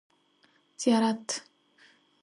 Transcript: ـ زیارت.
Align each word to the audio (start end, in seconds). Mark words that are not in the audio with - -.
ـ 0.77 0.77
زیارت. 0.81 1.27